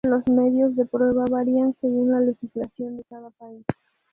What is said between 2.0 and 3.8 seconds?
la legislación de cada país.